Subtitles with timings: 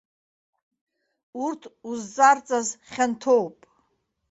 [1.43, 3.57] Урҭ узҵарҵаз хьанҭоуп.